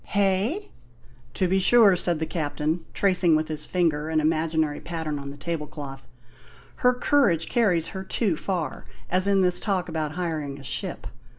[0.17, 0.71] "Hey?"
[1.35, 5.37] "To be sure," said the Captain, tracing with his finger an imaginary pattern on the
[5.37, 6.07] table cloth,
[6.77, 11.05] "her courage carries her too far as in this talk about hiring a ship.